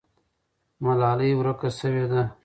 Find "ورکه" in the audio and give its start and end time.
1.35-1.69